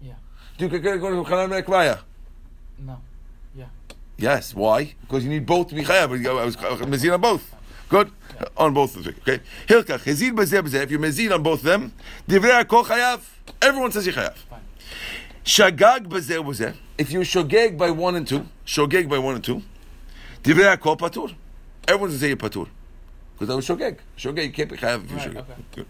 [0.00, 0.14] Yeah.
[0.58, 1.98] Do you get karet according to Chanan ben
[2.78, 3.00] No.
[3.54, 3.64] Yeah.
[4.16, 4.54] Yes.
[4.54, 4.94] Why?
[5.02, 6.26] Because you need both to be chayav.
[6.26, 7.54] I was mezid on both.
[7.88, 8.10] Good.
[8.56, 9.14] On both of them.
[9.22, 9.40] Okay.
[9.66, 10.82] Hilkach hezid bazeh bazeh.
[10.82, 11.92] If you're mezid on both of them,
[12.28, 13.20] divrei kol chayav.
[13.62, 14.36] Everyone says you're chayav.
[15.46, 15.72] Fine.
[15.72, 16.74] Shagag bazeh bazeh.
[16.98, 19.62] If you're shogeg by one and two, shogeg by one and two,
[20.42, 21.34] divrei kol patur.
[21.86, 22.68] Everyone's gonna say you're patur.
[23.34, 23.98] Because that was shogeg.
[24.18, 25.44] Shogeg, you can't be chayav if you're Right, shogeg.
[25.72, 25.88] okay.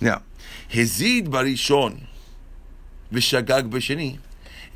[0.00, 0.22] Now,
[0.70, 2.06] hezid barishon
[3.12, 4.18] v'shagag b'sheni.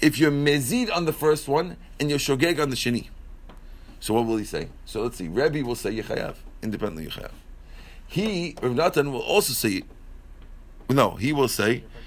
[0.01, 3.09] If you're mezid on the first one and you're shogeg on the sheni.
[4.01, 4.69] So what will he say?
[4.85, 5.27] So let's see.
[5.27, 7.33] Rebbe will say Yechayav, independently Yechayav.
[8.07, 9.83] He, Rav Natan, will also say,
[10.89, 11.98] no, he will say, with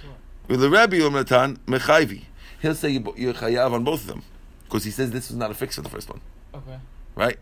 [0.60, 2.24] the Rebbe Rav Natan, Mechayvi.
[2.62, 4.24] He'll say Yechayav on both of them.
[4.66, 6.22] Because he says this was not a fix on the first one.
[6.54, 6.80] Okay.
[7.16, 7.38] Right?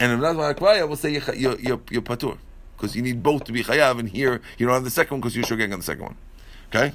[0.00, 2.38] And Rav Natan Akwaya will say you're, you're, you're, you're Patur.
[2.76, 5.20] Because you need both to be Chayav, and here you don't have the second one
[5.20, 6.16] because you're Shogeg on the second one.
[6.68, 6.94] Okay?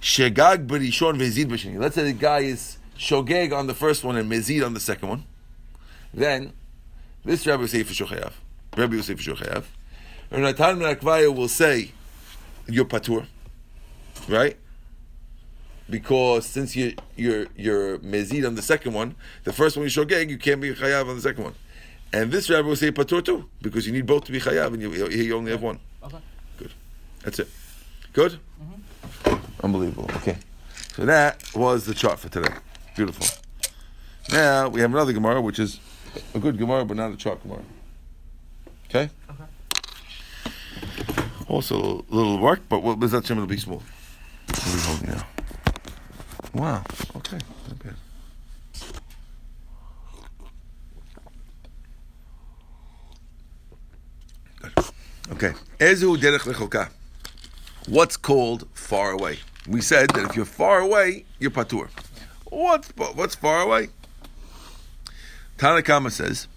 [0.00, 1.78] Shegag b'rishon ve'zid b'sheni.
[1.78, 5.08] Let's say the guy is Shogeg on the first one and Mezid on the second
[5.08, 5.24] one.
[6.14, 6.52] Then,
[7.24, 8.32] this Rabbi will say for sure chayav.
[8.76, 9.64] Rabbi will say for sure chayav.
[10.30, 11.92] And Natan Akvaya will say,
[12.68, 13.26] you're patur.
[14.28, 14.56] Right?
[15.88, 20.28] Because since you, you're, you're mezid on the second one, the first one you shogeg,
[20.28, 21.54] you can't be chayav on the second one.
[22.12, 24.82] And this Rabbi will say patur too, because you need both to be chayav, and
[24.82, 25.78] you, you only have one.
[26.02, 26.18] Okay.
[26.58, 26.72] Good.
[27.22, 27.48] That's it.
[28.12, 28.38] Good?
[28.60, 29.64] Mm-hmm.
[29.64, 30.10] Unbelievable.
[30.16, 30.38] Okay.
[30.94, 32.54] So that was the chart for today.
[32.96, 33.26] Beautiful.
[34.32, 35.78] Now we have another Gemara, which is
[36.34, 37.62] a good Gemara, but not a chart Gemara.
[38.88, 39.10] Okay?
[39.30, 39.44] Okay.
[41.48, 43.82] Also a little work, but what was that Shem will be small.
[44.48, 45.26] What are we holding now?
[46.54, 46.84] Wow.
[47.16, 47.38] Okay.
[47.68, 47.96] Not bad.
[55.32, 55.52] Okay.
[55.78, 56.88] Ezu derech lechoka.
[57.88, 59.38] What's called far away?
[59.68, 61.88] We said that if you're far away, you're patur.
[62.50, 63.88] What's what's far away?
[65.58, 66.48] Tanna Kamma says,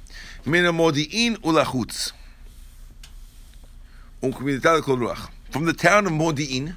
[0.45, 2.13] "Mina modi'in ulachutz."
[4.21, 6.75] From the town of Modi'in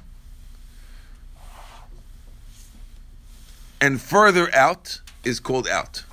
[3.83, 6.05] and further out is called out.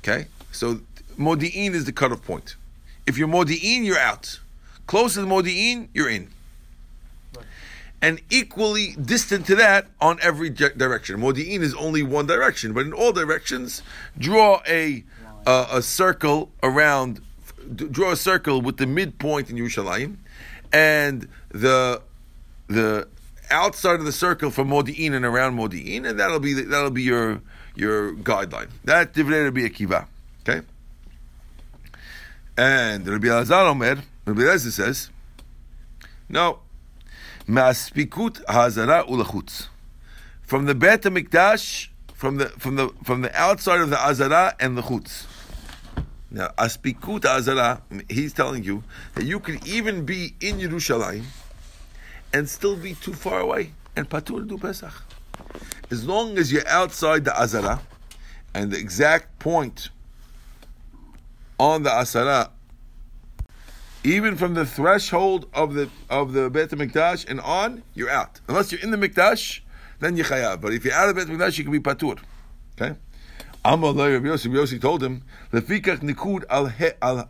[0.00, 0.26] Okay?
[0.52, 0.80] So
[1.18, 2.54] Modi'in is the cutoff point.
[3.06, 4.40] If you're Modi'in, you're out.
[4.86, 6.28] Closer to Modi'in, you're in.
[8.02, 11.18] And equally distant to that on every di- direction.
[11.18, 13.82] Modi'in is only one direction, but in all directions,
[14.18, 15.04] draw a
[15.46, 17.22] a circle around,
[17.74, 20.16] draw a circle with the midpoint in Yerushalayim,
[20.74, 22.02] and the
[22.66, 23.08] the
[23.50, 27.40] outside of the circle from Modi'in and around Modi'in, and that'll be that'll be your
[27.74, 28.70] your guideline.
[28.84, 30.06] That divided will be a kiva.
[30.42, 30.66] Okay.
[32.56, 35.10] And Rabbi Elazar Omer, Rabbi Elazar says,
[36.28, 36.58] no,
[37.48, 39.68] Maspikut hazara ulachutz.
[40.42, 44.76] From the Bet Mikdash, from the from the from the outside of the azara and
[44.76, 45.26] the chutz.
[46.30, 47.80] Now, aspikut azara,
[48.10, 48.82] he's telling you
[49.14, 51.24] that you can even be in Yerushalayim
[52.32, 54.92] and still be too far away and patur do Pesach.
[55.90, 57.80] As long as you're outside the azara
[58.54, 59.88] and the exact point
[61.58, 62.50] on the asara
[64.04, 68.40] even from the threshold of the of the Beit Mikdash and on, you're out.
[68.48, 69.60] Unless you're in the Mikdash,
[70.00, 70.60] then you're chayav.
[70.60, 72.18] But if you're out of Beit Mikdash, you can be patur.
[72.80, 72.96] Okay.
[73.64, 74.50] Amar Rabbi Yossi.
[74.50, 77.28] Yossi told him, "Lefikach nikud al he al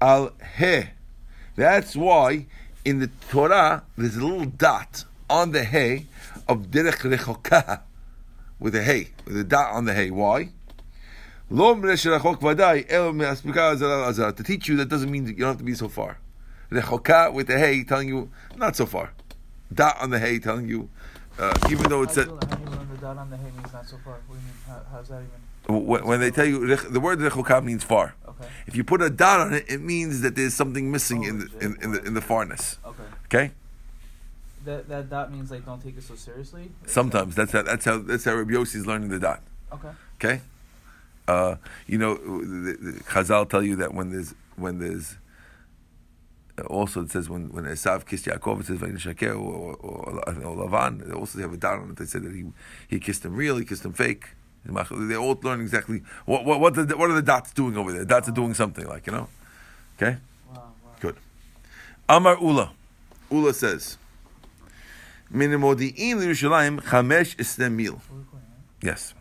[0.00, 0.84] al he."
[1.56, 2.46] That's why
[2.84, 6.06] in the Torah there's a little dot on the hay
[6.48, 7.80] of derech rechoka
[8.58, 10.10] with a hay, with a dot on the hay.
[10.10, 10.50] Why?
[11.50, 14.32] Lo mresh rachok vaday el me'aspika azara azara.
[14.32, 16.18] To teach you that doesn't mean that you don't have to be so far.
[16.70, 19.12] Rechoka with the hay telling you not so far.
[19.72, 20.88] Dot on the hay telling you,
[21.38, 23.72] uh, even though it's a, how do you learn the dot on the hay means
[23.72, 24.14] not so far?
[24.26, 24.54] What do you mean?
[24.66, 25.86] How, how's that even?
[25.86, 28.14] when, when they tell you the word rechoka means far.
[28.42, 28.52] Okay.
[28.66, 31.38] If you put a dot on it, it means that there's something missing Oh, in,
[31.38, 32.76] the, in, in the in the farness.
[32.84, 33.02] Okay.
[33.26, 33.50] Okay.
[34.64, 36.70] That that dot means like don't take it so seriously.
[36.86, 39.42] Sometimes that's how that's how that's how Rabbi Yossi is learning the dot.
[39.72, 39.88] Okay.
[40.16, 40.40] Okay,
[41.26, 41.56] uh,
[41.88, 45.16] you know, the, the Chazal tell you that when there's when there's
[46.68, 50.68] also it says when when Esav kissed Yaakov, it says Vayin or, or, or, or
[50.68, 51.04] Lavan.
[51.04, 51.96] They also have a dot on it.
[51.96, 52.44] They said that he
[52.86, 54.28] he kissed him real, he kissed him fake.
[54.64, 58.04] They all learn exactly what what what, the, what are the dots doing over there.
[58.04, 59.28] Dots are doing something like you know.
[59.96, 60.18] Okay.
[60.48, 60.90] Wow, wow.
[61.00, 61.16] Good.
[62.08, 62.72] Amar Ula.
[63.30, 63.98] Ula says.
[65.32, 68.02] Minimodi'in Yerushalayim chamesh mil.
[68.10, 68.82] We're recording, right?
[68.82, 69.14] Yes.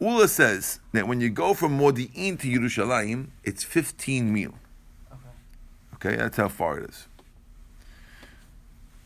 [0.00, 4.54] Ula says that when you go from Modi'in to Yerushalayim, it's 15 mil.
[5.12, 6.08] Okay.
[6.08, 7.06] Okay, that's how far it is.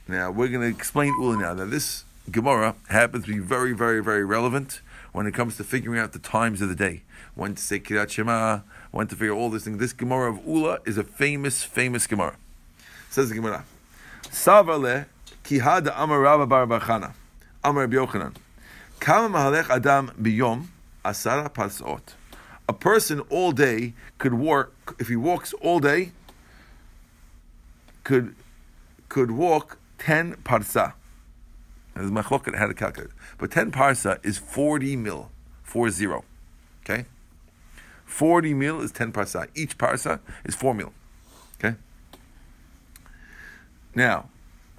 [0.09, 1.53] Now, we're going to explain Ula now.
[1.53, 4.81] Now, this Gemara happens to be very, very, very relevant
[5.17, 7.01] when it comes to figuring out the times of the day.
[7.35, 9.79] When to say Kriat Shema, when to figure all these things.
[9.79, 12.37] This Gemara of Ula is a famous, famous Gemara.
[13.09, 13.65] Says the Gemara.
[14.25, 15.07] Savale
[15.43, 17.15] kihad amar Rabba bar Barchana.
[17.65, 18.35] Amar Rabbi Yochanan.
[19.01, 20.67] Kama mahalech adam biyom
[21.03, 22.03] asara pasot.
[22.69, 26.13] A person all day could walk, if he walks all day,
[28.05, 28.35] could
[29.09, 30.93] could walk 10 parsa.
[31.97, 33.11] There's machloket how to calculate.
[33.39, 35.31] But 10 parsa is 40 mil,
[35.63, 36.07] 40.
[36.85, 37.07] Okay?
[38.05, 39.49] 40 mil is 10 parsa.
[39.55, 40.93] Each parsa is 4 mil.
[41.59, 41.77] Okay?
[43.95, 44.29] Now,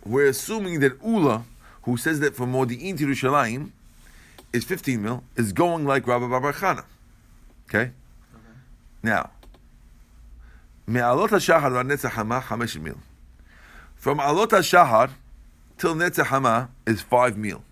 [0.05, 1.43] we're assuming that Ula,
[1.83, 3.71] who says that from Modi'in to Yerushalayim,
[4.53, 6.85] is 15 mil, is going like Rabbi Bar Chana.
[7.67, 7.91] Okay?
[9.01, 9.31] Now,
[10.85, 12.97] Me'alot HaShahar va Netz HaChama, 5 mil.
[13.95, 15.09] From Alot HaShahar
[15.77, 17.63] till Netz HaChama is 5 meal.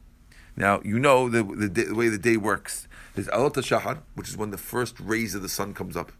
[0.55, 2.87] Now, you know the, the, day, the way the day works.
[3.13, 6.11] There's Alot HaShahar, which is when the first rays of the sun comes up.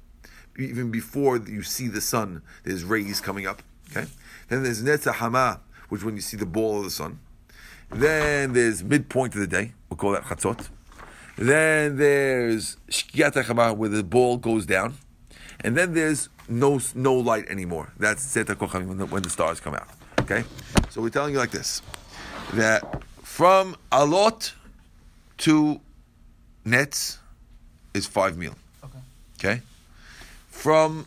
[0.57, 3.61] Even before you see the sun, there's rays coming up.
[3.91, 4.07] Okay?
[4.49, 7.19] Then there's Netz HaChama, which when you see the ball of the sun.
[7.89, 9.73] Then there's midpoint of the day.
[9.89, 10.69] We'll call that Chatzot.
[11.37, 14.95] Then there's Shkiyat HaChama, where the ball goes down.
[15.61, 17.93] And then there's no no light anymore.
[17.97, 19.87] That's when the, when the stars come out.
[20.21, 20.43] Okay?
[20.95, 21.81] So we're telling you like this
[22.53, 24.53] that from Alot
[25.39, 25.81] to
[26.63, 27.19] nets
[27.93, 28.53] is five mil.
[28.81, 28.99] Okay.
[29.37, 29.61] Okay?
[30.47, 31.05] From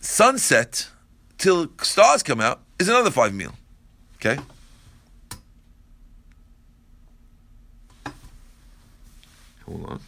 [0.00, 0.88] sunset
[1.36, 3.52] till stars come out is another five mil.
[4.16, 4.38] Okay?
[9.66, 10.00] Hold on.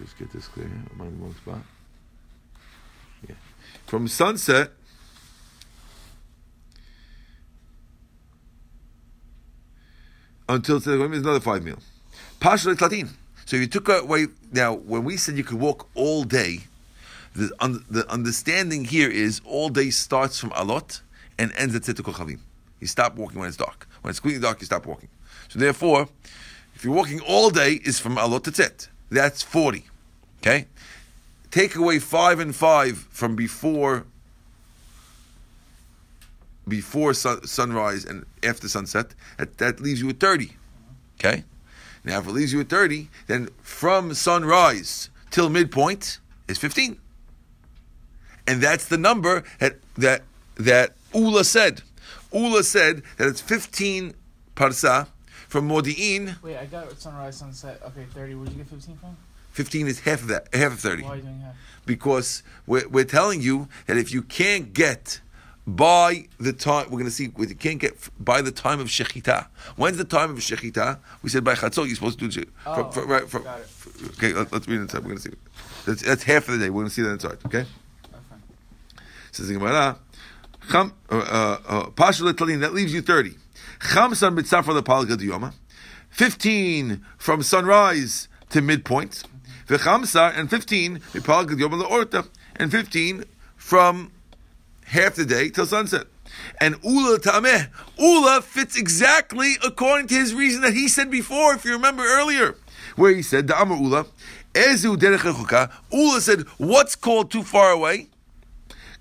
[0.00, 0.66] Just get this clear.
[0.66, 1.79] Am I in the wrong spot?
[3.90, 4.70] From sunset
[10.48, 11.76] until Tzedek is another five mil.
[12.38, 13.08] Pasha Tlatin.
[13.46, 16.60] So you took away now, when we said you could walk all day,
[17.34, 21.00] the, un, the understanding here is all day starts from Alot
[21.36, 22.38] and ends at Tzedek Kochavim.
[22.78, 23.88] You stop walking when it's dark.
[24.02, 25.08] When it's completely dark, you stop walking.
[25.48, 26.08] So therefore,
[26.76, 28.86] if you're walking all day, is from Alot to Tzet.
[29.10, 29.82] That's 40.
[30.42, 30.66] Okay?
[31.50, 34.06] Take away 5 and 5 from before
[36.68, 40.52] before sun, sunrise and after sunset, that, that leaves you at 30.
[41.18, 41.44] Okay?
[42.04, 46.98] Now, if it leaves you at 30, then from sunrise till midpoint is 15.
[48.46, 50.22] And that's the number that that
[50.56, 51.82] that Ula said.
[52.32, 54.14] Ula said that it's 15
[54.56, 55.08] parsa
[55.48, 56.40] from Modi'in.
[56.42, 57.80] Wait, I got sunrise, sunset.
[57.84, 58.34] Okay, 30.
[58.34, 59.16] Where'd you get 15 from?
[59.60, 61.02] 15 is half of that, half of 30.
[61.02, 61.54] Why are you doing half?
[61.84, 65.20] Because we're, we're telling you that if you can't get
[65.66, 69.48] by the time, we're going to see, you can't get by the time of Shechita.
[69.76, 70.98] When's the time of Shechita?
[71.22, 72.48] We said by Chatzot, you're supposed to do it.
[72.64, 73.68] Oh, from, from, right, from, got it.
[74.16, 75.00] okay, let, us read it inside.
[75.00, 75.36] We're going to see.
[75.84, 76.70] That's, that's half of the day.
[76.70, 77.58] We're going to see that inside, okay?
[77.58, 77.68] Okay.
[79.32, 79.98] Says the Gemara,
[80.72, 83.34] uh, uh, uh, that leaves you 30.
[83.80, 85.52] Chamsan mitzafra the palga diyoma.
[86.08, 89.24] 15 from sunrise to midpoint.
[89.70, 92.28] V'chamsa, and 15 mipalga diyoma leorta.
[92.56, 93.24] And 15
[93.56, 94.12] from
[94.86, 96.06] half the day till sunset.
[96.60, 101.64] And Ula Tameh, Ula fits exactly according to his reason that he said before, if
[101.64, 102.56] you remember earlier,
[102.96, 104.06] where he said, Da'amar Ula,
[104.54, 105.70] Ezu derech.
[105.92, 108.08] Ula said, what's called too far away?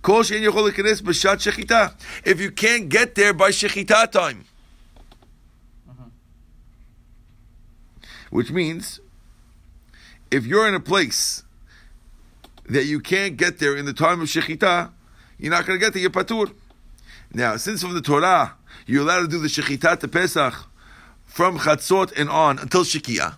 [0.01, 1.93] Kol she'en yochol lekenes b'shat shechita.
[2.23, 4.45] If you can't get there by shechita time.
[5.89, 6.09] Mm-hmm.
[8.29, 9.01] Which means,
[10.31, 11.43] if you're in a place
[12.67, 14.91] that you can't get there in the time of shechita,
[15.37, 16.53] you're not going to get to your patur.
[17.33, 18.53] Now, since from the Torah,
[18.85, 20.53] you're allowed to do the shechita to Pesach
[21.25, 23.37] from chatzot and on until shekia,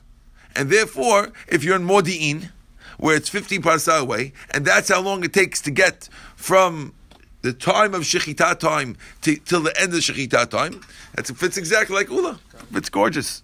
[0.55, 2.49] and therefore, if you're in Modi'in,
[2.97, 6.93] where it's 15 parsa away, and that's how long it takes to get from
[7.41, 10.81] the time of shechita time to, till the end of shechita time,
[11.15, 12.39] that fits exactly like Ula.
[12.73, 13.43] It's gorgeous.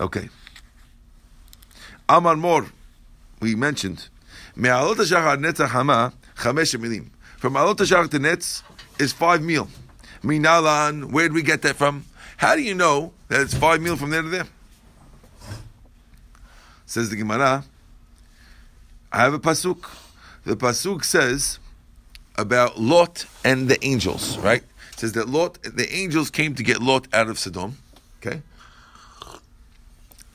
[0.00, 0.28] Okay.
[2.12, 2.66] Amar Mor,
[3.40, 4.10] we mentioned,
[4.54, 7.08] Me'alot hashachar netzach hama chamesh.
[7.38, 8.62] From alot hashachar to netz
[9.00, 9.66] is five meal.
[10.22, 12.04] Minalan, where did we get that from?
[12.36, 14.46] How do you know that it's five meal from there to there?
[16.84, 17.64] Says the Gemara.
[19.10, 19.88] I have a pasuk.
[20.44, 21.60] The pasuk says
[22.36, 24.62] about Lot and the angels, right?
[24.92, 27.78] It says that Lot, the angels came to get Lot out of Sodom.
[28.18, 28.42] Okay.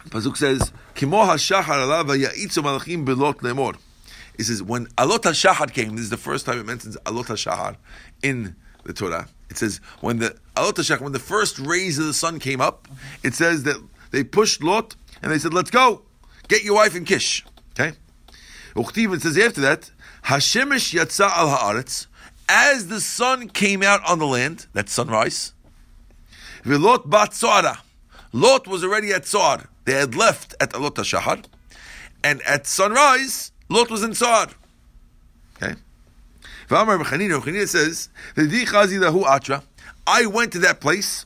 [0.09, 3.77] Pasuk says, "Kimo hashachar alav ya'itzu malachim belot lemor."
[4.37, 5.95] It says when Alot hashachar came.
[5.95, 7.77] This is the first time it mentions Alot hashachar
[8.23, 9.29] in the Torah.
[9.49, 12.87] It says when the Alot hashachar, when the first rays of the sun came up,
[13.21, 13.77] it says that
[14.09, 16.01] they pushed Lot and they said, "Let's go,
[16.47, 17.45] get your wife and Kish."
[17.79, 17.95] Okay.
[18.75, 19.91] Uchtiv it says after that,
[20.25, 22.07] Hashemesh yatsa al haaretz.
[22.49, 25.53] As the sun came out on the land, that's sunrise.
[26.65, 27.37] V'lot bat.
[28.33, 29.69] Lot was already at Zoar.
[29.87, 31.45] They had left at Alot HaShahar.
[32.21, 34.47] And at sunrise, Lot was in Zoar.
[35.55, 35.75] Okay?
[36.67, 38.09] V'amar B'chanina, B'chanina says,
[39.25, 39.63] atra.
[40.05, 41.25] I went to that place,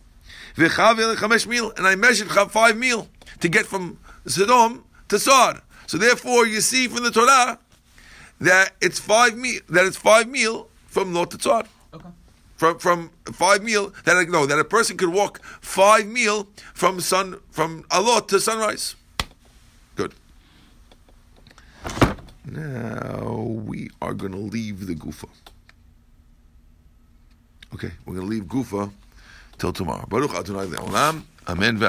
[0.58, 3.08] and I measured five meal
[3.40, 3.98] to get from
[4.28, 5.64] Sodom to Zoar.
[5.88, 7.58] So therefore, you see from the Torah
[8.42, 11.66] that it's five meal, that it's five meal from Lot to Okay.
[12.62, 17.02] From from five meal that I no that a person could walk five meal from
[17.02, 18.94] sun from alot to sunrise.
[19.96, 20.14] Good.
[22.46, 23.34] Now
[23.66, 25.28] we are going to leave the gufa.
[27.74, 28.92] Okay, we're going to leave gufa
[29.58, 30.06] till tomorrow.
[30.08, 31.24] Baruch Adonai le'olam.
[31.48, 31.82] Amen.